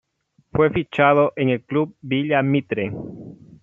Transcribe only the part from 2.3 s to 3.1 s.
Mitre.